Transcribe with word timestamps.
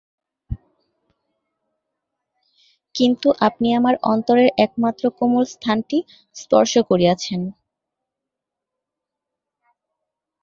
কিন্তু 2.95 3.27
আপনি 3.47 3.67
আমার 3.79 3.95
অন্তরের 4.11 4.49
একমাত্র 4.65 5.03
কোমল 5.17 5.43
স্থানটি 5.53 5.97
স্পর্শ 6.35 6.73
করিয়াছেন। 6.89 7.41